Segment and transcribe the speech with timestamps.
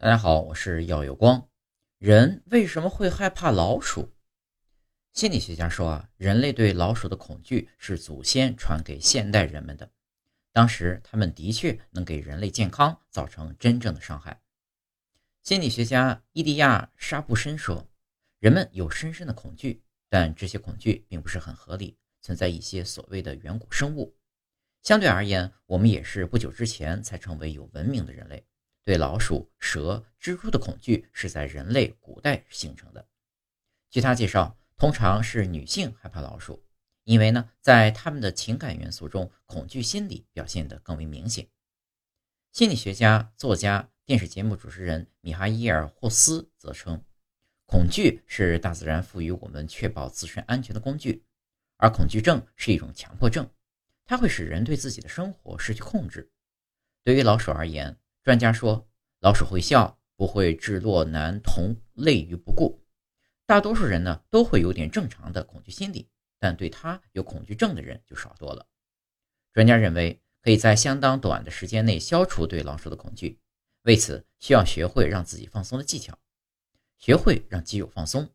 [0.00, 1.48] 大家好，我是耀有光。
[1.98, 4.14] 人为什么会害怕老鼠？
[5.12, 9.90] 心理学家说啊，人类对老鼠的恐惧是祖先传给现代人们的。
[10.52, 14.40] 当时他们的确能给人类健康造成真正的伤害。
[15.42, 17.84] 心理学家伊迪亚·沙布申说，
[18.38, 24.16] 人们有深深的恐惧，但这些恐惧并不是很合理，存在一些所谓的远古生物。
[24.80, 28.46] 相对而言，我们也是不久之前才成为有文明的人类。
[28.88, 33.06] 对老鼠、蛇、蜘蛛的恐惧是在人类古代形成的。
[33.90, 36.64] 据他介绍，通常是女性害怕老鼠，
[37.04, 41.46] 因为呢，在他们的情感元素中，恐惧心理表现得更为明显。
[42.50, 47.04] 心理学家、作家、电视节目主持人米哈伊尔·霍斯则称，
[47.66, 51.26] 恐惧是大自然赋予我们确保自身安全的工具，
[51.76, 53.46] 而恐惧症是一种强迫症，
[54.06, 56.32] 它会使人对自己的生活失去控制。
[57.04, 57.94] 对于老鼠而言，
[58.24, 58.86] 专家说，
[59.20, 62.84] 老鼠会笑，不会置若男童累于不顾。
[63.46, 68.66] 大多数人呢都会有点正常的恐惧心理，但对他有恐惧症的人就少多了。
[69.54, 73.40] 专家认为，可以在相当短的时间内消除对老鼠的恐惧，
[73.82, 76.18] 为此需要学会让自己放松的技巧，
[76.98, 78.28] 学会让肌肉放松。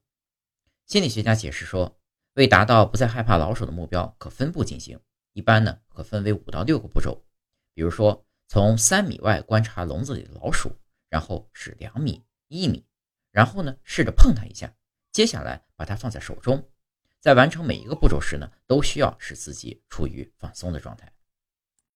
[0.87, 1.99] 心理学家解释说，
[2.33, 4.99] 为达到不再害怕老鼠的目标，可分步进行，
[5.33, 7.23] 一般呢可分为五到六个步骤，
[7.75, 8.25] 比如说。
[8.53, 10.77] 从三米外观察笼子里的老鼠，
[11.09, 12.85] 然后是两米、一米，
[13.31, 14.71] 然后呢试着碰它一下，
[15.11, 16.69] 接下来把它放在手中。
[17.19, 21.11] 在完成每一个步骤时呢，都需要使自己处于放松的状态。